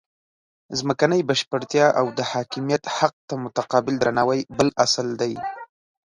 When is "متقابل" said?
3.43-3.95